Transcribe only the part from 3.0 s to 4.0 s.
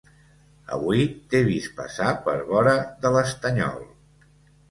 de l'estanyol